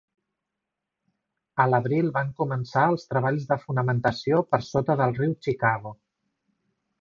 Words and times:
A 1.65 1.67
l'abril, 1.73 2.09
van 2.15 2.31
començar 2.39 2.85
els 2.93 3.05
treballs 3.11 3.45
de 3.51 3.59
fonamentació 3.67 4.41
per 4.55 4.61
sota 4.71 4.97
del 5.03 5.15
riu 5.21 5.37
Chicago. 5.51 5.95